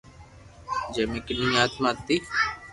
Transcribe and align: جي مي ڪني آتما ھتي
جي 0.93 1.01
مي 1.11 1.19
ڪني 1.27 1.47
آتما 1.63 1.89
ھتي 1.97 2.15